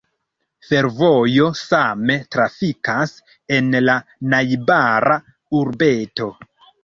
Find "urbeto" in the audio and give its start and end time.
5.61-6.31